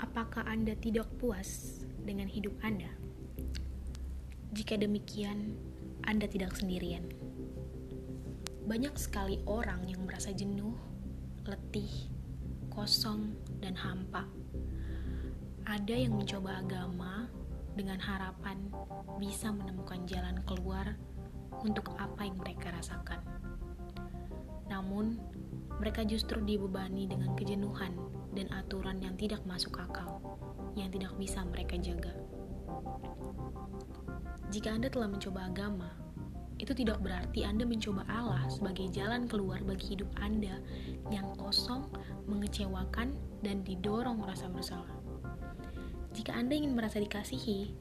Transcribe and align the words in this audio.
Apakah 0.00 0.48
Anda 0.48 0.72
tidak 0.80 1.12
puas 1.20 1.84
dengan 2.08 2.24
hidup 2.24 2.56
Anda? 2.64 2.88
Jika 4.56 4.80
demikian, 4.80 5.52
Anda 6.08 6.24
tidak 6.24 6.56
sendirian. 6.56 7.04
Banyak 8.64 8.96
sekali 8.96 9.44
orang 9.44 9.84
yang 9.84 10.08
merasa 10.08 10.32
jenuh, 10.32 10.72
letih, 11.44 12.08
kosong, 12.72 13.36
dan 13.60 13.76
hampa. 13.76 14.24
Ada 15.68 15.92
yang 15.92 16.16
mencoba 16.16 16.64
agama 16.64 17.28
dengan 17.76 18.00
harapan 18.00 18.72
bisa 19.20 19.52
menemukan 19.52 20.08
jalan 20.08 20.40
keluar 20.48 20.96
untuk 21.60 21.92
apa 22.00 22.24
yang 22.24 22.40
mereka 22.40 22.72
rasakan. 22.72 23.20
Namun, 24.72 25.20
mereka 25.76 26.08
justru 26.08 26.40
dibebani 26.40 27.04
dengan 27.04 27.36
kejenuhan 27.36 28.19
dan 28.34 28.46
aturan 28.54 29.02
yang 29.02 29.14
tidak 29.18 29.42
masuk 29.46 29.78
akal, 29.78 30.22
yang 30.78 30.90
tidak 30.90 31.10
bisa 31.18 31.42
mereka 31.46 31.74
jaga. 31.78 32.14
Jika 34.50 34.74
Anda 34.74 34.90
telah 34.90 35.06
mencoba 35.06 35.46
agama, 35.46 35.90
itu 36.60 36.76
tidak 36.76 37.00
berarti 37.00 37.46
Anda 37.46 37.64
mencoba 37.64 38.04
Allah 38.10 38.44
sebagai 38.52 38.92
jalan 38.92 39.24
keluar 39.24 39.64
bagi 39.64 39.96
hidup 39.96 40.12
Anda 40.20 40.60
yang 41.08 41.32
kosong, 41.40 41.88
mengecewakan, 42.28 43.16
dan 43.40 43.64
didorong 43.64 44.20
rasa 44.20 44.52
bersalah. 44.52 44.92
Jika 46.12 46.36
Anda 46.36 46.58
ingin 46.58 46.76
merasa 46.76 47.00
dikasihi, 47.00 47.72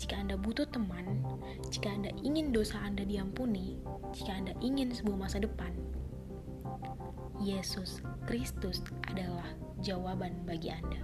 jika 0.00 0.16
Anda 0.18 0.40
butuh 0.40 0.66
teman, 0.70 1.22
jika 1.68 1.92
Anda 1.92 2.10
ingin 2.24 2.50
dosa 2.50 2.80
Anda 2.80 3.04
diampuni, 3.04 3.76
jika 4.16 4.34
Anda 4.34 4.52
ingin 4.64 4.94
sebuah 4.94 5.28
masa 5.28 5.42
depan, 5.42 5.74
Yesus 7.44 8.00
Kristus 8.24 8.80
adalah 9.04 9.44
jawaban 9.84 10.32
bagi 10.48 10.72
Anda. 10.72 10.96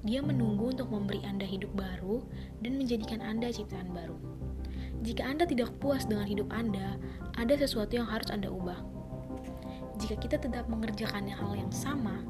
Dia 0.00 0.24
menunggu 0.24 0.72
untuk 0.72 0.88
memberi 0.88 1.20
Anda 1.28 1.44
hidup 1.44 1.68
baru 1.76 2.24
dan 2.64 2.80
menjadikan 2.80 3.20
Anda 3.20 3.52
ciptaan 3.52 3.92
baru. 3.92 4.16
Jika 5.04 5.20
Anda 5.20 5.44
tidak 5.44 5.76
puas 5.84 6.08
dengan 6.08 6.24
hidup 6.24 6.48
Anda, 6.48 6.96
ada 7.36 7.60
sesuatu 7.60 7.92
yang 7.92 8.08
harus 8.08 8.32
Anda 8.32 8.48
ubah. 8.48 8.80
Jika 10.00 10.16
kita 10.16 10.40
tetap 10.40 10.64
mengerjakan 10.72 11.28
hal 11.28 11.52
yang 11.52 11.68
sama, 11.68 12.24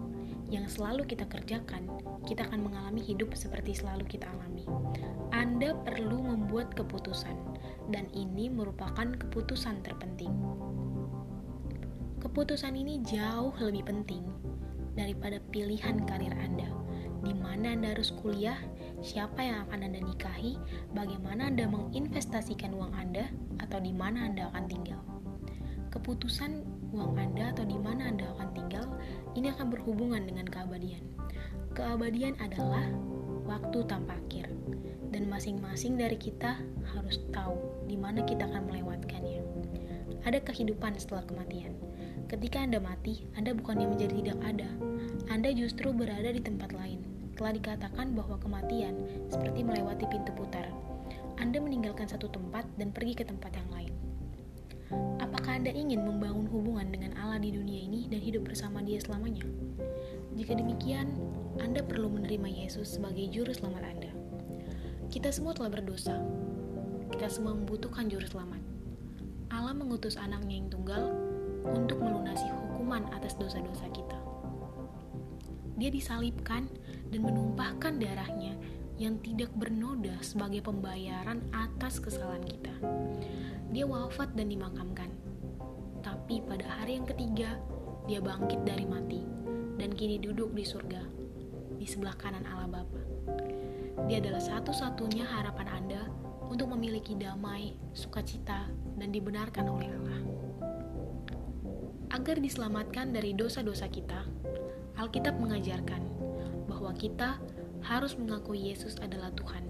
yang 0.50 0.66
selalu 0.66 1.06
kita 1.06 1.22
kerjakan, 1.30 1.86
kita 2.26 2.42
akan 2.50 2.66
mengalami 2.66 2.98
hidup 2.98 3.30
seperti 3.38 3.78
selalu 3.78 4.10
kita 4.10 4.26
alami. 4.26 4.66
Anda 5.30 5.78
perlu 5.86 6.18
membuat 6.34 6.74
keputusan, 6.74 7.34
dan 7.94 8.10
ini 8.10 8.50
merupakan 8.50 9.06
keputusan 9.06 9.86
terpenting. 9.86 10.34
Keputusan 12.34 12.74
ini 12.74 12.98
jauh 13.06 13.54
lebih 13.62 13.86
penting 13.86 14.26
daripada 14.98 15.38
pilihan 15.54 16.02
karir 16.02 16.34
Anda. 16.34 16.66
Di 17.22 17.30
mana 17.30 17.78
Anda 17.78 17.94
harus 17.94 18.10
kuliah, 18.10 18.58
siapa 19.06 19.38
yang 19.38 19.70
akan 19.70 19.86
Anda 19.86 20.02
nikahi, 20.02 20.58
bagaimana 20.98 21.46
Anda 21.46 21.70
menginvestasikan 21.70 22.74
uang 22.74 22.90
Anda, 22.90 23.30
atau 23.62 23.78
di 23.78 23.94
mana 23.94 24.26
Anda 24.26 24.50
akan 24.50 24.66
tinggal. 24.66 24.98
Keputusan 25.94 26.66
uang 26.90 27.14
Anda 27.14 27.54
atau 27.54 27.70
di 27.70 27.78
mana 27.78 28.10
Anda 28.10 28.26
akan 28.34 28.50
tinggal 28.50 28.90
ini 29.38 29.54
akan 29.54 29.70
berhubungan 29.70 30.26
dengan 30.26 30.50
keabadian. 30.50 31.06
Keabadian 31.78 32.34
adalah 32.42 32.82
waktu 33.46 33.86
tanpa 33.86 34.18
akhir, 34.18 34.50
dan 35.14 35.30
masing-masing 35.30 35.94
dari 35.94 36.18
kita 36.18 36.58
harus 36.98 37.22
tahu 37.30 37.86
di 37.86 37.94
mana 37.94 38.26
kita 38.26 38.50
akan 38.50 38.66
melewatkannya. 38.74 39.38
Ada 40.26 40.42
kehidupan 40.42 40.98
setelah 40.98 41.22
kematian 41.30 41.83
Ketika 42.34 42.66
Anda 42.66 42.82
mati, 42.82 43.22
Anda 43.38 43.54
bukannya 43.54 43.94
menjadi 43.94 44.18
tidak 44.18 44.38
ada. 44.42 44.66
Anda 45.30 45.54
justru 45.54 45.94
berada 45.94 46.34
di 46.34 46.42
tempat 46.42 46.74
lain. 46.74 46.98
Telah 47.38 47.54
dikatakan 47.54 48.10
bahwa 48.10 48.42
kematian 48.42 48.98
seperti 49.30 49.62
melewati 49.62 50.02
pintu 50.10 50.34
putar. 50.34 50.66
Anda 51.38 51.62
meninggalkan 51.62 52.10
satu 52.10 52.26
tempat 52.26 52.66
dan 52.74 52.90
pergi 52.90 53.22
ke 53.22 53.22
tempat 53.22 53.54
yang 53.54 53.70
lain. 53.70 53.94
Apakah 55.22 55.62
Anda 55.62 55.70
ingin 55.70 56.02
membangun 56.02 56.50
hubungan 56.50 56.90
dengan 56.90 57.14
Allah 57.22 57.38
di 57.38 57.54
dunia 57.54 57.86
ini 57.86 58.10
dan 58.10 58.18
hidup 58.18 58.50
bersama 58.50 58.82
Dia 58.82 58.98
selamanya? 58.98 59.46
Jika 60.34 60.58
demikian, 60.58 61.14
Anda 61.62 61.86
perlu 61.86 62.10
menerima 62.18 62.50
Yesus 62.50 62.98
sebagai 62.98 63.30
juru 63.30 63.54
selamat 63.54 63.82
Anda. 63.86 64.10
Kita 65.06 65.30
semua 65.30 65.54
telah 65.54 65.70
berdosa. 65.70 66.18
Kita 67.14 67.30
semua 67.30 67.54
membutuhkan 67.54 68.10
juru 68.10 68.26
selamat. 68.26 68.58
Allah 69.54 69.70
mengutus 69.70 70.18
anaknya 70.18 70.58
yang 70.58 70.66
tunggal 70.66 71.14
untuk 71.64 72.00
melunasi 72.04 72.46
hukuman 72.52 73.08
atas 73.16 73.34
dosa-dosa 73.40 73.88
kita. 73.90 74.18
Dia 75.80 75.90
disalibkan 75.90 76.70
dan 77.10 77.20
menumpahkan 77.24 77.98
darahnya 77.98 78.54
yang 78.94 79.18
tidak 79.26 79.50
bernoda 79.58 80.14
sebagai 80.22 80.62
pembayaran 80.62 81.42
atas 81.50 81.98
kesalahan 81.98 82.46
kita. 82.46 82.74
Dia 83.74 83.84
wafat 83.88 84.38
dan 84.38 84.54
dimakamkan. 84.54 85.10
Tapi 86.04 86.44
pada 86.46 86.62
hari 86.78 87.02
yang 87.02 87.08
ketiga, 87.10 87.58
dia 88.06 88.22
bangkit 88.22 88.62
dari 88.62 88.86
mati 88.86 89.24
dan 89.80 89.90
kini 89.90 90.22
duduk 90.22 90.54
di 90.54 90.62
surga, 90.62 91.02
di 91.80 91.86
sebelah 91.88 92.14
kanan 92.14 92.46
Allah 92.46 92.70
Bapa. 92.70 93.02
Dia 94.06 94.22
adalah 94.22 94.42
satu-satunya 94.42 95.26
harapan 95.26 95.68
Anda 95.74 96.02
untuk 96.46 96.70
memiliki 96.70 97.18
damai, 97.18 97.74
sukacita, 97.96 98.68
dan 99.00 99.08
dibenarkan 99.10 99.66
oleh 99.66 99.88
Allah. 99.90 100.33
Agar 102.14 102.38
diselamatkan 102.38 103.10
dari 103.10 103.34
dosa-dosa 103.34 103.90
kita, 103.90 104.22
Alkitab 104.94 105.34
mengajarkan 105.42 105.98
bahwa 106.70 106.94
kita 106.94 107.42
harus 107.82 108.14
mengakui 108.14 108.70
Yesus 108.70 108.94
adalah 109.02 109.34
Tuhan, 109.34 109.66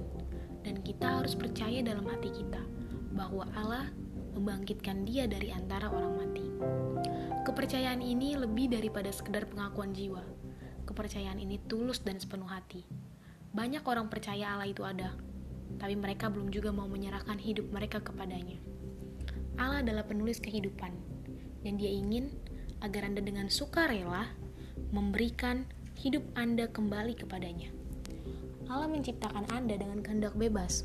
dan 0.60 0.84
kita 0.84 1.24
harus 1.24 1.32
percaya 1.32 1.80
dalam 1.80 2.04
hati 2.04 2.28
kita 2.28 2.60
bahwa 3.16 3.48
Allah 3.56 3.88
membangkitkan 4.36 5.08
Dia 5.08 5.24
dari 5.24 5.56
antara 5.56 5.88
orang 5.88 6.20
mati. 6.20 6.44
Kepercayaan 7.48 8.04
ini 8.04 8.36
lebih 8.36 8.76
daripada 8.76 9.08
sekedar 9.08 9.48
pengakuan 9.48 9.96
jiwa. 9.96 10.20
Kepercayaan 10.84 11.40
ini 11.40 11.56
tulus 11.64 12.04
dan 12.04 12.20
sepenuh 12.20 12.52
hati. 12.52 12.84
Banyak 13.56 13.88
orang 13.88 14.12
percaya 14.12 14.52
Allah 14.52 14.68
itu 14.68 14.84
ada, 14.84 15.16
tapi 15.80 15.96
mereka 15.96 16.28
belum 16.28 16.52
juga 16.52 16.76
mau 16.76 16.92
menyerahkan 16.92 17.40
hidup 17.40 17.72
mereka 17.72 18.04
kepadanya. 18.04 18.60
Allah 19.56 19.80
adalah 19.80 20.04
penulis 20.04 20.44
kehidupan, 20.44 20.92
dan 21.64 21.80
dia 21.80 21.88
ingin 21.88 22.28
agar 22.84 23.08
Anda 23.08 23.24
dengan 23.24 23.48
sukarela 23.48 24.28
memberikan 24.92 25.64
hidup 25.96 26.22
Anda 26.36 26.68
kembali 26.68 27.16
kepadanya. 27.16 27.72
Allah 28.68 28.88
menciptakan 28.88 29.48
Anda 29.48 29.80
dengan 29.80 30.04
kehendak 30.04 30.36
bebas. 30.36 30.84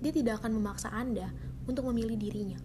Dia 0.00 0.12
tidak 0.12 0.42
akan 0.42 0.56
memaksa 0.56 0.88
Anda 0.92 1.28
untuk 1.68 1.88
memilih 1.92 2.16
dirinya. 2.16 2.60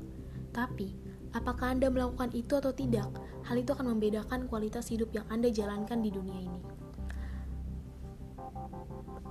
Tapi, 0.52 0.96
apakah 1.36 1.76
Anda 1.76 1.92
melakukan 1.92 2.32
itu 2.36 2.60
atau 2.60 2.72
tidak, 2.72 3.08
hal 3.48 3.56
itu 3.60 3.72
akan 3.72 3.96
membedakan 3.96 4.48
kualitas 4.48 4.88
hidup 4.92 5.12
yang 5.12 5.28
Anda 5.32 5.52
jalankan 5.52 6.04
di 6.04 6.12
dunia 6.12 6.40
ini. 6.40 6.62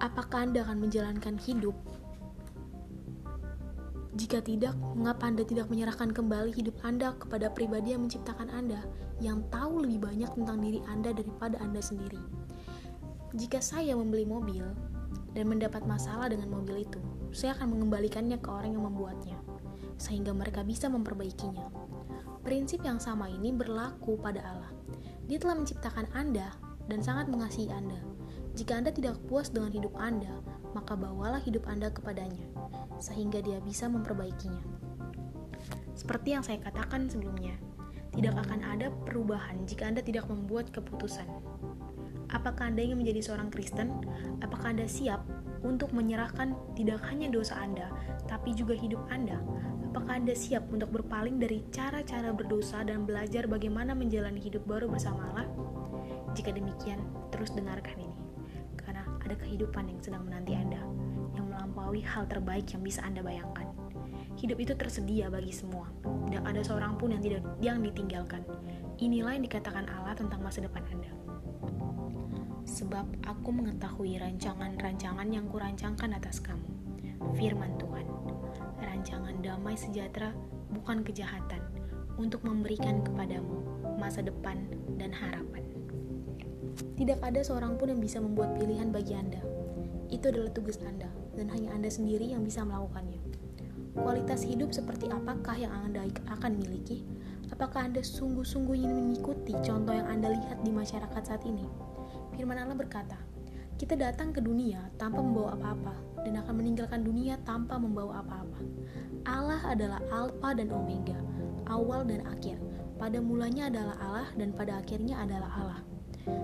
Apakah 0.00 0.48
Anda 0.48 0.64
akan 0.64 0.88
menjalankan 0.88 1.36
hidup 1.44 1.76
jika 4.20 4.44
tidak, 4.44 4.76
mengapa 4.92 5.32
Anda 5.32 5.48
tidak 5.48 5.72
menyerahkan 5.72 6.12
kembali 6.12 6.52
hidup 6.52 6.76
Anda 6.84 7.16
kepada 7.16 7.48
pribadi 7.48 7.96
yang 7.96 8.04
menciptakan 8.04 8.52
Anda, 8.52 8.84
yang 9.16 9.48
tahu 9.48 9.88
lebih 9.88 10.04
banyak 10.04 10.28
tentang 10.36 10.60
diri 10.60 10.84
Anda 10.92 11.16
daripada 11.16 11.56
Anda 11.56 11.80
sendiri? 11.80 12.20
Jika 13.32 13.64
saya 13.64 13.96
membeli 13.96 14.28
mobil 14.28 14.68
dan 15.32 15.48
mendapat 15.48 15.88
masalah 15.88 16.28
dengan 16.28 16.52
mobil 16.52 16.84
itu, 16.84 17.00
saya 17.32 17.56
akan 17.56 17.72
mengembalikannya 17.72 18.36
ke 18.36 18.48
orang 18.52 18.76
yang 18.76 18.84
membuatnya, 18.84 19.40
sehingga 19.96 20.36
mereka 20.36 20.68
bisa 20.68 20.92
memperbaikinya. 20.92 21.72
Prinsip 22.44 22.84
yang 22.84 23.00
sama 23.00 23.24
ini 23.32 23.56
berlaku 23.56 24.20
pada 24.20 24.44
Allah. 24.44 24.72
Dia 25.32 25.40
telah 25.40 25.64
menciptakan 25.64 26.12
Anda 26.12 26.52
dan 26.92 27.00
sangat 27.00 27.32
mengasihi 27.32 27.72
Anda. 27.72 27.96
Jika 28.52 28.84
Anda 28.84 28.92
tidak 28.92 29.16
puas 29.32 29.48
dengan 29.48 29.72
hidup 29.72 29.96
Anda, 29.96 30.44
maka 30.76 30.92
bawalah 30.92 31.40
hidup 31.40 31.64
Anda 31.70 31.88
kepadanya, 31.88 32.49
sehingga 33.00 33.40
dia 33.40 33.58
bisa 33.64 33.88
memperbaikinya. 33.88 34.60
Seperti 35.96 36.36
yang 36.36 36.44
saya 36.44 36.60
katakan 36.60 37.08
sebelumnya, 37.08 37.56
tidak 38.14 38.36
akan 38.46 38.60
ada 38.64 38.88
perubahan 39.04 39.64
jika 39.64 39.88
Anda 39.88 40.04
tidak 40.04 40.28
membuat 40.28 40.72
keputusan. 40.72 41.26
Apakah 42.30 42.70
Anda 42.70 42.86
ingin 42.86 43.02
menjadi 43.02 43.26
seorang 43.26 43.50
Kristen? 43.50 43.90
Apakah 44.38 44.70
Anda 44.70 44.86
siap 44.86 45.26
untuk 45.66 45.90
menyerahkan 45.90 46.54
tidak 46.78 47.02
hanya 47.10 47.26
dosa 47.28 47.58
Anda, 47.58 47.90
tapi 48.30 48.54
juga 48.54 48.78
hidup 48.78 49.02
Anda? 49.10 49.42
Apakah 49.90 50.22
Anda 50.22 50.38
siap 50.38 50.70
untuk 50.70 50.94
berpaling 50.94 51.42
dari 51.42 51.66
cara-cara 51.74 52.30
berdosa 52.30 52.86
dan 52.86 53.02
belajar 53.02 53.50
bagaimana 53.50 53.98
menjalani 53.98 54.38
hidup 54.38 54.62
baru 54.64 54.86
bersama 54.86 55.34
Allah? 55.34 55.50
Jika 56.38 56.54
demikian, 56.54 57.02
terus 57.34 57.50
dengarkan 57.50 57.98
ini 57.98 58.20
ada 59.30 59.46
kehidupan 59.46 59.86
yang 59.86 60.02
sedang 60.02 60.26
menanti 60.26 60.58
Anda, 60.58 60.82
melampaui 61.70 62.02
hal 62.02 62.26
terbaik 62.26 62.66
yang 62.74 62.82
bisa 62.82 62.98
Anda 63.06 63.22
bayangkan. 63.22 63.70
Hidup 64.34 64.58
itu 64.58 64.74
tersedia 64.74 65.30
bagi 65.30 65.54
semua, 65.54 65.86
tidak 66.26 66.42
ada 66.42 66.60
seorang 66.66 66.98
pun 66.98 67.14
yang 67.14 67.22
tidak 67.22 67.46
yang 67.62 67.78
ditinggalkan. 67.78 68.42
Inilah 68.98 69.38
yang 69.38 69.46
dikatakan 69.46 69.86
Allah 69.86 70.18
tentang 70.18 70.42
masa 70.42 70.66
depan 70.66 70.82
Anda. 70.90 71.14
Sebab 72.66 73.06
aku 73.22 73.48
mengetahui 73.54 74.18
rancangan-rancangan 74.18 75.30
yang 75.30 75.46
kurancangkan 75.46 76.10
atas 76.18 76.42
kamu. 76.42 76.66
Firman 77.38 77.78
Tuhan, 77.78 78.06
rancangan 78.82 79.38
damai 79.38 79.78
sejahtera 79.78 80.34
bukan 80.74 81.06
kejahatan, 81.06 81.62
untuk 82.18 82.42
memberikan 82.42 83.06
kepadamu 83.06 83.62
masa 83.94 84.26
depan 84.26 84.58
dan 84.98 85.14
harapan. 85.14 85.62
Tidak 86.98 87.22
ada 87.22 87.40
seorang 87.46 87.78
pun 87.78 87.94
yang 87.94 88.02
bisa 88.02 88.18
membuat 88.18 88.58
pilihan 88.58 88.90
bagi 88.90 89.14
Anda. 89.14 89.40
Itu 90.10 90.34
adalah 90.34 90.50
tugas 90.50 90.80
Anda, 90.82 91.06
dan 91.40 91.48
hanya 91.56 91.72
Anda 91.72 91.88
sendiri 91.88 92.28
yang 92.28 92.44
bisa 92.44 92.60
melakukannya. 92.68 93.16
Kualitas 93.96 94.44
hidup 94.44 94.76
seperti 94.76 95.08
apakah 95.08 95.56
yang 95.56 95.72
Anda 95.72 96.04
akan 96.28 96.60
miliki? 96.60 97.08
Apakah 97.48 97.88
Anda 97.88 98.04
sungguh-sungguh 98.04 98.76
ingin 98.76 98.92
mengikuti 98.92 99.56
contoh 99.64 99.96
yang 99.96 100.06
Anda 100.06 100.36
lihat 100.36 100.60
di 100.60 100.70
masyarakat 100.70 101.22
saat 101.24 101.42
ini? 101.48 101.64
Firman 102.36 102.60
Allah 102.60 102.76
berkata, 102.76 103.16
kita 103.80 103.96
datang 103.96 104.36
ke 104.36 104.44
dunia 104.44 104.92
tanpa 105.00 105.24
membawa 105.24 105.56
apa-apa 105.56 105.96
dan 106.22 106.36
akan 106.44 106.54
meninggalkan 106.60 107.00
dunia 107.00 107.40
tanpa 107.48 107.80
membawa 107.80 108.20
apa-apa. 108.20 108.60
Allah 109.24 109.60
adalah 109.64 110.00
Alfa 110.12 110.52
dan 110.52 110.68
Omega, 110.68 111.16
awal 111.64 112.04
dan 112.04 112.22
akhir. 112.28 112.60
Pada 113.00 113.16
mulanya 113.24 113.72
adalah 113.72 113.96
Allah 113.96 114.28
dan 114.36 114.52
pada 114.52 114.84
akhirnya 114.84 115.16
adalah 115.24 115.50
Allah. 115.56 115.80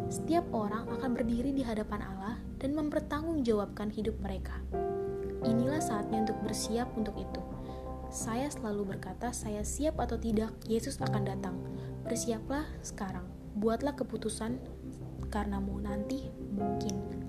Setiap 0.06 0.46
orang 0.54 0.88
akan 0.88 1.16
berdiri 1.16 1.52
di 1.52 1.60
hadapan 1.66 2.00
Allah 2.02 2.40
dan 2.62 2.72
mempertanggungjawabkan 2.76 3.92
hidup 3.92 4.16
mereka. 4.22 4.56
Inilah 5.44 5.82
saatnya 5.82 6.24
untuk 6.24 6.38
bersiap 6.42 6.88
untuk 6.96 7.14
itu. 7.18 7.42
Saya 8.08 8.48
selalu 8.48 8.96
berkata, 8.96 9.34
"Saya 9.34 9.66
siap 9.66 9.98
atau 9.98 10.16
tidak, 10.16 10.54
Yesus 10.64 10.96
akan 11.02 11.26
datang." 11.26 11.56
Bersiaplah 12.06 12.64
sekarang, 12.80 13.26
buatlah 13.58 13.98
keputusan, 13.98 14.62
karena 15.28 15.58
mau 15.58 15.76
nanti 15.82 16.30
mungkin 16.54 17.25